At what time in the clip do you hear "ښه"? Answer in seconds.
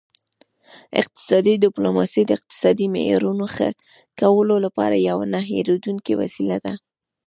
3.55-3.67